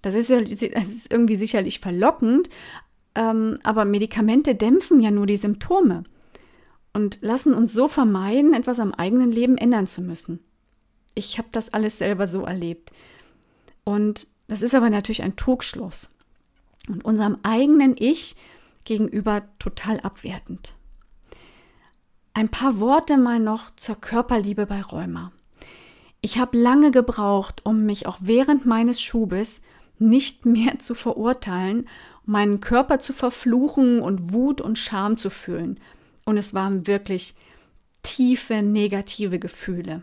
Das 0.00 0.14
ist, 0.14 0.30
das 0.30 0.40
ist 0.86 1.12
irgendwie 1.12 1.36
sicherlich 1.36 1.80
verlockend, 1.80 2.48
ähm, 3.14 3.58
aber 3.62 3.84
Medikamente 3.84 4.54
dämpfen 4.54 5.00
ja 5.00 5.10
nur 5.10 5.26
die 5.26 5.36
Symptome 5.36 6.04
und 6.94 7.18
lassen 7.20 7.52
uns 7.52 7.74
so 7.74 7.88
vermeiden, 7.88 8.54
etwas 8.54 8.80
am 8.80 8.94
eigenen 8.94 9.30
Leben 9.30 9.58
ändern 9.58 9.86
zu 9.86 10.00
müssen. 10.00 10.40
Ich 11.14 11.36
habe 11.36 11.48
das 11.52 11.74
alles 11.74 11.98
selber 11.98 12.26
so 12.26 12.44
erlebt. 12.44 12.90
Und 13.84 14.26
das 14.48 14.62
ist 14.62 14.74
aber 14.74 14.88
natürlich 14.88 15.22
ein 15.22 15.36
Trugschluss 15.36 16.10
und 16.88 17.04
unserem 17.04 17.36
eigenen 17.42 17.96
Ich 17.98 18.34
gegenüber 18.84 19.42
total 19.58 20.00
abwertend. 20.00 20.74
Ein 22.32 22.48
paar 22.48 22.80
Worte 22.80 23.18
mal 23.18 23.40
noch 23.40 23.76
zur 23.76 23.96
Körperliebe 23.96 24.64
bei 24.64 24.80
Rheuma. 24.80 25.32
Ich 26.24 26.38
habe 26.38 26.56
lange 26.56 26.90
gebraucht, 26.90 27.66
um 27.66 27.84
mich 27.84 28.06
auch 28.06 28.16
während 28.18 28.64
meines 28.64 29.02
Schubes 29.02 29.60
nicht 29.98 30.46
mehr 30.46 30.78
zu 30.78 30.94
verurteilen, 30.94 31.86
meinen 32.24 32.60
Körper 32.60 32.98
zu 32.98 33.12
verfluchen 33.12 34.00
und 34.00 34.32
Wut 34.32 34.62
und 34.62 34.78
Scham 34.78 35.18
zu 35.18 35.28
fühlen. 35.28 35.78
Und 36.24 36.38
es 36.38 36.54
waren 36.54 36.86
wirklich 36.86 37.34
tiefe 38.02 38.62
negative 38.62 39.38
Gefühle. 39.38 40.00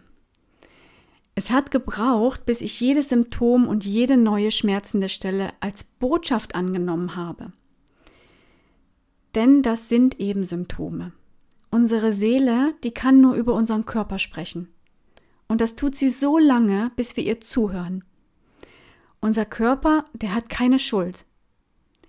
Es 1.34 1.50
hat 1.50 1.72
gebraucht, 1.72 2.46
bis 2.46 2.62
ich 2.62 2.80
jedes 2.80 3.10
Symptom 3.10 3.68
und 3.68 3.84
jede 3.84 4.16
neue 4.16 4.52
schmerzende 4.52 5.10
Stelle 5.10 5.50
als 5.60 5.84
Botschaft 5.84 6.54
angenommen 6.54 7.16
habe. 7.16 7.52
Denn 9.34 9.64
das 9.64 9.90
sind 9.90 10.20
eben 10.20 10.44
Symptome. 10.44 11.14
Unsere 11.72 12.14
Seele, 12.14 12.76
die 12.84 12.92
kann 12.92 13.22
nur 13.22 13.34
über 13.34 13.56
unseren 13.56 13.88
Körper 13.88 14.20
sprechen. 14.20 14.71
Und 15.52 15.60
das 15.60 15.76
tut 15.76 15.96
sie 15.96 16.10
so 16.10 16.38
lange, 16.38 16.94
bis 16.96 17.18
wir 17.18 17.26
ihr 17.26 17.42
zuhören. 17.42 18.06
Unser 19.20 19.44
Körper, 19.44 20.06
der 20.14 20.34
hat 20.34 20.48
keine 20.48 20.80
Schuld. 20.80 21.26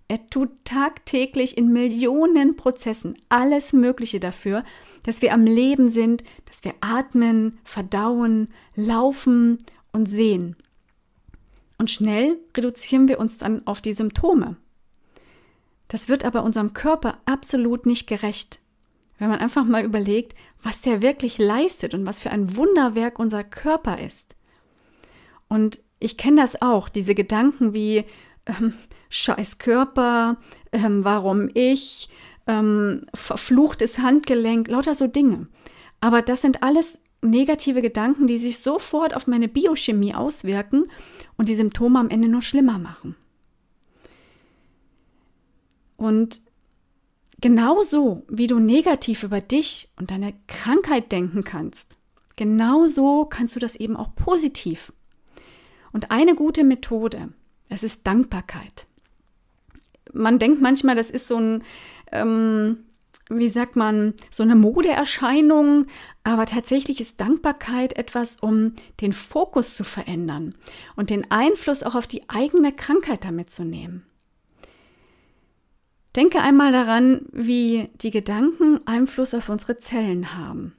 Er 0.07 0.31
tut 0.31 0.51
tagtäglich 0.65 1.59
in 1.59 1.73
Millionen 1.73 2.55
Prozessen 2.55 3.19
alles 3.31 3.73
Mögliche 3.73 4.21
dafür, 4.21 4.63
dass 5.03 5.23
wir 5.23 5.33
am 5.33 5.45
Leben 5.45 5.89
sind, 5.89 6.23
dass 6.45 6.63
wir 6.63 6.75
atmen, 6.81 7.59
verdauen, 7.65 8.47
laufen 8.77 9.59
und 9.91 10.07
sehen. 10.07 10.55
Und 11.79 11.91
schnell 11.91 12.39
reduzieren 12.57 13.09
wir 13.09 13.19
uns 13.19 13.39
dann 13.39 13.67
auf 13.67 13.81
die 13.81 13.93
Symptome. 13.93 14.57
Das 15.89 16.09
wird 16.09 16.25
aber 16.25 16.45
unserem 16.45 16.75
Körper 16.75 17.19
absolut 17.27 17.87
nicht 17.87 18.07
gerecht. 18.07 18.61
Wenn 19.19 19.29
man 19.29 19.39
einfach 19.39 19.65
mal 19.65 19.85
überlegt, 19.85 20.35
was 20.63 20.81
der 20.81 21.03
wirklich 21.03 21.39
leistet 21.39 21.95
und 21.95 22.07
was 22.07 22.21
für 22.21 22.31
ein 22.31 22.57
Wunderwerk 22.57 23.19
unser 23.19 23.45
Körper 23.45 23.99
ist. 23.99 24.35
Und 25.49 25.81
ich 25.99 26.17
kenne 26.17 26.41
das 26.41 26.61
auch, 26.63 26.89
diese 26.89 27.15
Gedanken 27.15 27.73
wie 27.73 28.05
ähm, 28.47 28.75
scheiß 29.11 29.59
Körper, 29.59 30.39
ähm, 30.73 31.05
warum 31.05 31.51
ich, 31.55 32.09
ähm, 32.47 33.07
verfluchtes 33.15 33.99
Handgelenk, 33.99 34.69
lauter 34.69 34.95
so 34.95 35.07
Dinge. 35.07 35.47
Aber 36.01 36.23
das 36.23 36.43
sind 36.43 36.63
alles 36.63 36.99
negative 37.21 37.83
Gedanken, 37.83 38.27
die 38.27 38.37
sich 38.37 38.59
sofort 38.59 39.15
auf 39.15 39.27
meine 39.27 39.49
Biochemie 39.49 40.15
auswirken 40.15 40.91
und 41.37 41.49
die 41.49 41.55
Symptome 41.55 41.99
am 42.01 42.11
Ende 42.11 42.29
nur 42.29 42.43
schlimmer 42.43 42.79
machen. 42.79 43.15
Und 45.97 46.41
genauso 47.43 48.25
wie 48.29 48.47
du 48.47 48.59
negativ 48.59 49.23
über 49.23 49.43
dich 49.43 49.91
und 49.99 50.11
deine 50.11 50.33
Krankheit 50.47 51.13
denken 51.13 51.45
kannst, 51.45 51.97
genauso 52.37 53.27
kannst 53.27 53.55
du 53.55 53.61
das 53.61 53.77
eben 53.77 53.97
auch 53.97 54.15
positiv. 54.15 54.93
Und 55.93 56.11
eine 56.11 56.35
gute 56.35 56.65
Methode, 56.65 57.29
das 57.69 57.83
ist 57.83 58.07
Dankbarkeit 58.07 58.87
man 60.13 60.39
denkt 60.39 60.61
manchmal, 60.61 60.95
das 60.95 61.11
ist 61.11 61.27
so 61.27 61.37
ein, 61.37 61.65
ähm, 62.11 62.85
wie 63.29 63.49
sagt 63.49 63.77
man, 63.77 64.15
so 64.31 64.43
eine 64.43 64.57
Modeerscheinung, 64.57 65.87
aber 66.23 66.47
tatsächlich 66.47 67.01
ist 67.01 67.21
Dankbarkeit 67.21 67.95
etwas, 67.97 68.37
um 68.41 68.75
den 69.01 69.13
Fokus 69.13 69.77
zu 69.77 69.85
verändern 69.85 70.55
und 70.97 71.11
den 71.11 71.31
Einfluss 71.31 71.83
auch 71.83 71.95
auf 71.95 72.07
die 72.07 72.29
eigene 72.29 72.73
Krankheit 72.73 73.25
damit 73.25 73.51
zu 73.51 73.65
nehmen. 73.65 74.05
Denke 76.17 76.41
einmal 76.41 76.73
daran, 76.73 77.27
wie 77.33 77.89
die 77.95 78.11
Gedanken 78.11 78.87
Einfluss 78.87 79.33
auf 79.35 79.49
unsere 79.49 79.79
Zellen 79.79 80.37
haben. 80.37 80.75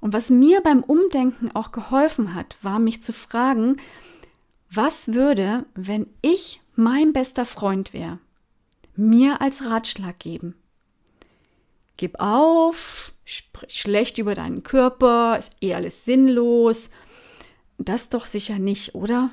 Und 0.00 0.12
was 0.12 0.30
mir 0.30 0.60
beim 0.60 0.82
Umdenken 0.82 1.50
auch 1.52 1.72
geholfen 1.72 2.34
hat, 2.34 2.56
war 2.62 2.78
mich 2.78 3.02
zu 3.02 3.12
fragen, 3.12 3.76
was 4.70 5.12
würde, 5.12 5.66
wenn 5.74 6.06
ich 6.22 6.60
mein 6.76 7.12
bester 7.12 7.44
Freund 7.44 7.92
wäre, 7.92 8.18
mir 8.94 9.40
als 9.40 9.68
Ratschlag 9.68 10.18
geben. 10.18 10.54
Gib 11.96 12.18
auf, 12.20 13.12
sprich 13.24 13.78
schlecht 13.78 14.18
über 14.18 14.34
deinen 14.34 14.62
Körper, 14.62 15.36
ist 15.38 15.56
eh 15.60 15.74
alles 15.74 16.04
sinnlos. 16.04 16.88
Das 17.78 18.08
doch 18.08 18.24
sicher 18.24 18.58
nicht, 18.58 18.94
oder? 18.94 19.30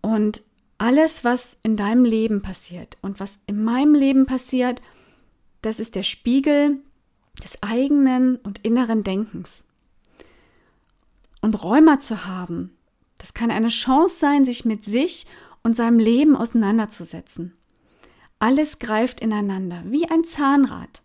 Und 0.00 0.42
alles, 0.78 1.24
was 1.24 1.58
in 1.62 1.76
deinem 1.76 2.04
Leben 2.04 2.42
passiert 2.42 2.98
und 3.02 3.20
was 3.20 3.38
in 3.46 3.62
meinem 3.62 3.94
Leben 3.94 4.26
passiert, 4.26 4.82
das 5.62 5.78
ist 5.78 5.94
der 5.94 6.02
Spiegel 6.02 6.78
des 7.42 7.62
eigenen 7.62 8.36
und 8.36 8.64
inneren 8.64 9.04
Denkens. 9.04 9.64
Und 11.40 11.62
Rheuma 11.62 11.98
zu 11.98 12.26
haben, 12.26 12.76
das 13.18 13.34
kann 13.34 13.50
eine 13.50 13.68
Chance 13.68 14.18
sein, 14.18 14.44
sich 14.44 14.64
mit 14.64 14.84
sich 14.84 15.26
und 15.62 15.76
seinem 15.76 15.98
Leben 15.98 16.36
auseinanderzusetzen. 16.36 17.54
Alles 18.38 18.80
greift 18.80 19.20
ineinander, 19.20 19.84
wie 19.86 20.08
ein 20.10 20.24
Zahnrad. 20.24 21.02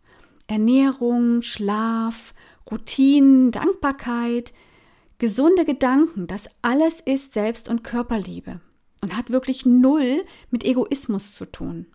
Ernährung, 0.47 1.43
Schlaf, 1.43 2.34
Routinen, 2.71 3.51
Dankbarkeit, 3.51 4.53
gesunde 5.19 5.65
Gedanken, 5.65 6.25
das 6.25 6.49
alles 6.62 6.99
ist 6.99 7.34
Selbst- 7.34 7.69
und 7.69 7.84
Körperliebe 7.84 8.62
und 9.01 9.15
hat 9.15 9.29
wirklich 9.29 9.65
null 9.65 10.23
mit 10.51 10.63
Egoismus 10.63 11.33
zu 11.36 11.45
tun. 11.45 11.86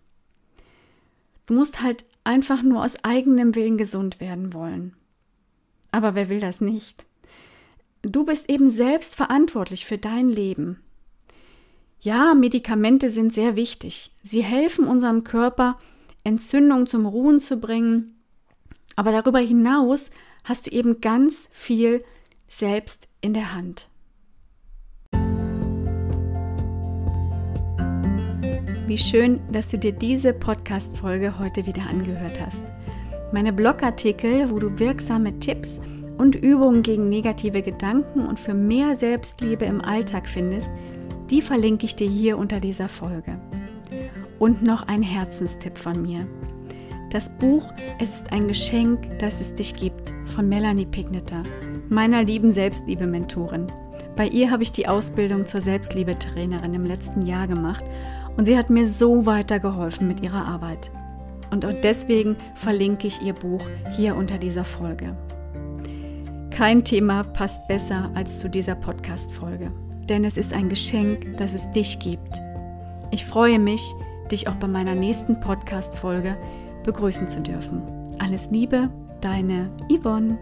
Du 1.45 1.53
musst 1.53 1.81
halt 1.81 2.05
einfach 2.23 2.63
nur 2.63 2.83
aus 2.83 3.03
eigenem 3.03 3.55
Willen 3.55 3.77
gesund 3.77 4.19
werden 4.19 4.53
wollen. 4.53 4.95
Aber 5.91 6.15
wer 6.15 6.29
will 6.29 6.39
das 6.39 6.61
nicht? 6.61 7.05
Du 8.01 8.25
bist 8.25 8.49
eben 8.49 8.69
selbst 8.69 9.15
verantwortlich 9.15 9.85
für 9.85 9.97
dein 9.97 10.29
Leben. 10.29 10.79
Ja, 11.99 12.33
Medikamente 12.33 13.09
sind 13.09 13.33
sehr 13.33 13.55
wichtig. 13.55 14.11
Sie 14.23 14.43
helfen 14.43 14.87
unserem 14.87 15.23
Körper, 15.23 15.79
Entzündungen 16.23 16.87
zum 16.87 17.05
Ruhen 17.05 17.39
zu 17.39 17.57
bringen. 17.57 18.17
Aber 18.95 19.11
darüber 19.11 19.39
hinaus 19.39 20.09
hast 20.43 20.67
du 20.67 20.71
eben 20.71 20.99
ganz 20.99 21.49
viel 21.51 22.03
selbst 22.49 23.07
in 23.21 23.33
der 23.33 23.53
Hand. 23.53 23.87
Wie 28.85 28.97
schön, 28.97 29.39
dass 29.49 29.67
du 29.67 29.77
dir 29.77 29.93
diese 29.93 30.33
Podcast-Folge 30.33 31.39
heute 31.39 31.65
wieder 31.65 31.83
angehört 31.89 32.37
hast. 32.45 32.61
Meine 33.31 33.53
Blogartikel, 33.53 34.51
wo 34.51 34.59
du 34.59 34.77
wirksame 34.77 35.39
Tipps 35.39 35.79
und 36.17 36.35
Übungen 36.35 36.83
gegen 36.83 37.07
negative 37.07 37.61
Gedanken 37.61 38.27
und 38.27 38.41
für 38.41 38.53
mehr 38.53 38.97
Selbstliebe 38.97 39.63
im 39.63 39.79
Alltag 39.79 40.27
findest, 40.27 40.69
die 41.29 41.41
verlinke 41.41 41.85
ich 41.85 41.95
dir 41.95 42.09
hier 42.09 42.37
unter 42.37 42.59
dieser 42.59 42.89
Folge. 42.89 43.39
Und 44.37 44.63
noch 44.63 44.85
ein 44.89 45.01
Herzenstipp 45.01 45.77
von 45.77 46.01
mir. 46.01 46.27
Das 47.09 47.29
Buch 47.29 47.71
Es 48.01 48.15
ist 48.15 48.33
ein 48.33 48.49
Geschenk, 48.49 49.17
das 49.19 49.39
es 49.39 49.55
dich 49.55 49.77
gibt 49.77 50.13
von 50.25 50.49
Melanie 50.49 50.87
Pigneter, 50.87 51.43
meiner 51.87 52.21
lieben 52.21 52.51
Selbstliebe-Mentorin. 52.51 53.67
Bei 54.17 54.27
ihr 54.27 54.51
habe 54.51 54.61
ich 54.61 54.73
die 54.73 54.89
Ausbildung 54.89 55.45
zur 55.45 55.61
Selbstliebetrainerin 55.61 56.73
im 56.73 56.85
letzten 56.85 57.21
Jahr 57.23 57.47
gemacht 57.47 57.85
und 58.37 58.45
sie 58.45 58.57
hat 58.57 58.69
mir 58.69 58.87
so 58.87 59.25
weitergeholfen 59.25 60.07
mit 60.07 60.21
ihrer 60.21 60.45
Arbeit. 60.45 60.91
Und 61.51 61.65
auch 61.65 61.73
deswegen 61.83 62.35
verlinke 62.55 63.07
ich 63.07 63.21
ihr 63.21 63.33
Buch 63.33 63.61
hier 63.95 64.15
unter 64.15 64.37
dieser 64.37 64.65
Folge. 64.65 65.15
Kein 66.49 66.83
Thema 66.83 67.23
passt 67.23 67.67
besser 67.67 68.11
als 68.13 68.39
zu 68.39 68.49
dieser 68.49 68.75
Podcast-Folge, 68.75 69.71
denn 70.09 70.23
es 70.23 70.37
ist 70.37 70.53
ein 70.53 70.69
Geschenk, 70.69 71.37
das 71.37 71.53
es 71.53 71.71
dich 71.71 71.99
gibt. 71.99 72.41
Ich 73.11 73.25
freue 73.25 73.59
mich, 73.59 73.93
dich 74.31 74.47
auch 74.47 74.55
bei 74.55 74.67
meiner 74.67 74.95
nächsten 74.95 75.39
Podcast-Folge 75.39 76.37
begrüßen 76.83 77.27
zu 77.27 77.41
dürfen. 77.41 77.81
Alles 78.19 78.49
Liebe, 78.51 78.89
deine 79.21 79.69
Yvonne. 79.91 80.37